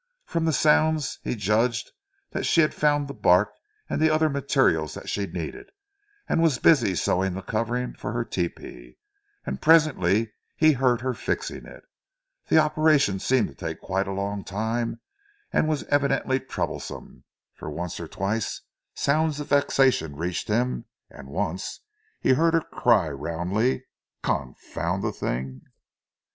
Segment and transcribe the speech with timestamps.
[0.25, 1.91] From the sounds he judged
[2.31, 3.49] that she had found the bark
[3.87, 5.69] and the other materials that she needed,
[6.27, 8.97] and was busy sewing the covering for her tepee,
[9.45, 11.83] and presently he heard her fixing it.
[12.47, 14.99] The operation seemed to take quite a long time
[15.53, 17.23] and was evidently troublesome,
[17.53, 18.59] for once or twice
[18.95, 21.81] sounds of vexation reached him and once
[22.21, 23.85] he heard her cry roundly:
[24.23, 25.61] "Confound the thing!"